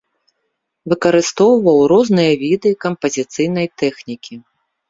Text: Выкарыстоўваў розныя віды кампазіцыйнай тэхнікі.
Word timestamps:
Выкарыстоўваў 0.93 1.77
розныя 1.93 2.31
віды 2.45 2.69
кампазіцыйнай 2.87 3.67
тэхнікі. 3.83 4.33